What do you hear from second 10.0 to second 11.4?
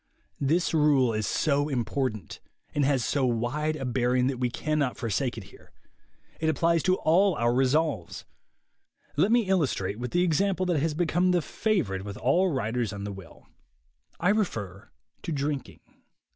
the example that has become